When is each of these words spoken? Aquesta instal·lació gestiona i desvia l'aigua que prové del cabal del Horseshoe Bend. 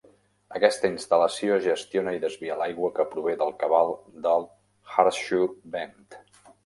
Aquesta 0.59 0.89
instal·lació 0.93 1.57
gestiona 1.65 2.13
i 2.17 2.21
desvia 2.25 2.57
l'aigua 2.61 2.91
que 2.95 3.05
prové 3.11 3.35
del 3.43 3.53
cabal 3.65 3.93
del 4.25 4.49
Horseshoe 4.95 5.55
Bend. 5.77 6.19